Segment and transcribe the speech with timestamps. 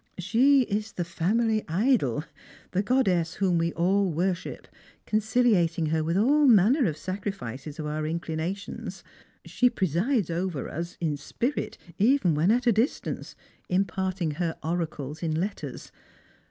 [0.17, 2.23] She ia the family idol;
[2.71, 4.67] the goddess whom we all worship,
[5.05, 9.03] conciliating her with all manner of sacrifices of our inclinations.
[9.45, 13.35] She pre sides over us in spirit even when at a distance,
[13.69, 15.91] imparting her oracles in letters.